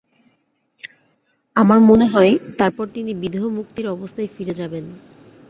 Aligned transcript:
আমার 1.55 1.79
মনে 1.79 2.05
হয়, 2.05 2.31
তারপর 2.57 2.85
তিনি 2.87 3.11
বিদেহ-মুক্তির 3.13 3.87
অবস্থায় 3.87 4.27
ফিরে 4.27 4.53
যাবেন। 4.53 4.85